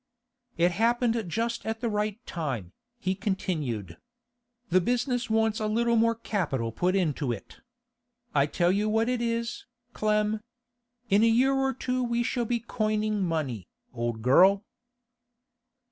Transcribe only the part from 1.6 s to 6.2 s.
at the right time,' he continued. 'The business wants a little more